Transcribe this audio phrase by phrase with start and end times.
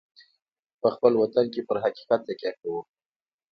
[0.81, 2.79] په خپل وطن کې پر حقیقت تکیه کوو.